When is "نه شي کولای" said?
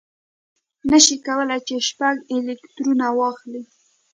0.89-1.59